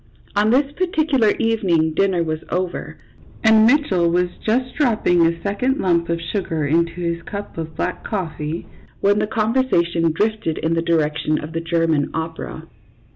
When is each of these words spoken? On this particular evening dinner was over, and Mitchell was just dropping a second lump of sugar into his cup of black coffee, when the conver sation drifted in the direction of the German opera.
On 0.35 0.49
this 0.49 0.71
particular 0.71 1.29
evening 1.37 1.93
dinner 1.93 2.23
was 2.23 2.39
over, 2.49 2.97
and 3.43 3.67
Mitchell 3.67 4.09
was 4.09 4.29
just 4.43 4.73
dropping 4.73 5.23
a 5.23 5.39
second 5.43 5.77
lump 5.77 6.09
of 6.09 6.19
sugar 6.19 6.65
into 6.65 6.93
his 6.93 7.21
cup 7.21 7.55
of 7.55 7.75
black 7.75 8.03
coffee, 8.03 8.65
when 8.99 9.19
the 9.19 9.27
conver 9.27 9.69
sation 9.69 10.11
drifted 10.11 10.57
in 10.57 10.73
the 10.73 10.81
direction 10.81 11.37
of 11.37 11.53
the 11.53 11.61
German 11.61 12.09
opera. 12.15 12.63